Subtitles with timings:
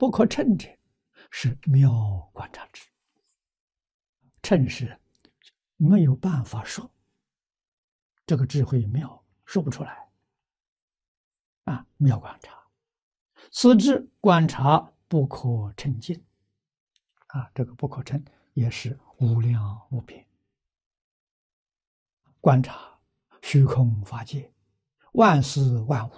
[0.00, 0.66] 不可称者，
[1.30, 2.88] 是妙观察智。
[4.42, 4.98] 称是
[5.76, 6.90] 没有办法说，
[8.24, 10.08] 这个智慧妙说不出来。
[11.64, 12.66] 啊，妙观察，
[13.52, 16.24] 此智观察不可称尽。
[17.26, 18.24] 啊，这个不可称
[18.54, 20.26] 也是无量无边。
[22.40, 22.98] 观察
[23.42, 24.50] 虚空法界，
[25.12, 26.14] 万事万物，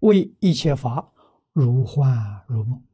[0.00, 1.12] 为一切法
[1.54, 2.84] 如幻如梦。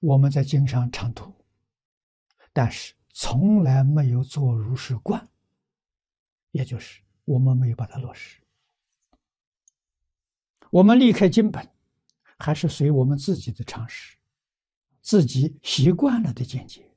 [0.00, 1.32] 我们在经上常读，
[2.52, 5.28] 但是从来没有做如是观，
[6.50, 8.42] 也就是我们没有把它落实。
[10.70, 11.70] 我们离开经本，
[12.36, 14.18] 还是随我们自己的常识，
[15.00, 16.90] 自己习惯了的见解，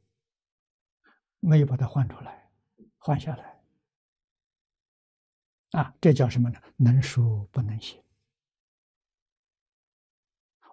[1.40, 2.50] 没有把它换出来。
[2.98, 3.62] 换下来，
[5.80, 6.60] 啊，这叫什么呢？
[6.76, 8.02] 能说不能行。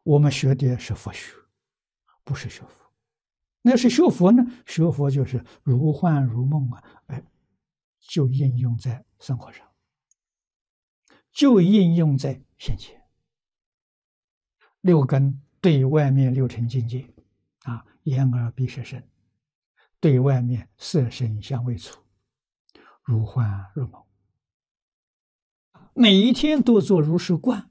[0.03, 1.33] 我们学的是佛学，
[2.25, 2.93] 不是学佛。
[3.63, 4.45] 那是学佛呢？
[4.67, 6.83] 学佛就是如幻如梦啊！
[7.07, 7.23] 哎，
[8.01, 9.67] 就应用在生活上，
[11.31, 13.01] 就应用在现前。
[14.81, 17.09] 六根对外面六尘境界，
[17.63, 19.09] 啊，眼耳鼻舌身，
[20.01, 22.03] 对外面色声香味触。
[23.05, 24.05] 如幻如梦，
[25.95, 27.71] 每一天都做如是观，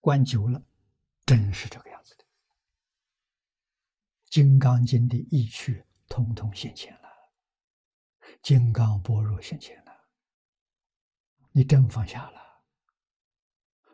[0.00, 0.62] 观久了，
[1.26, 2.24] 真是这个样子的。
[4.30, 7.08] 《金刚经》的意趣通通现前了，
[8.42, 9.92] 《金刚般若》现前了，
[11.52, 12.62] 你真放下了，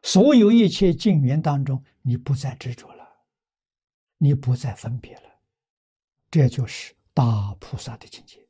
[0.03, 3.27] 所有一切境缘当中，你不再执着了，
[4.19, 5.41] 你不再分别了，
[6.31, 8.46] 这就是大菩萨的境界。